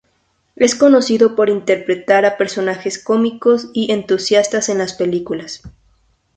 Es 0.55 0.73
conocido 0.73 1.35
por 1.35 1.47
interpretar 1.51 2.25
a 2.25 2.35
personajes 2.35 2.97
cómicos 2.97 3.69
y 3.71 3.91
entusiastas 3.93 4.67
en 4.69 4.79
las 4.79 4.95
películas. 4.95 5.61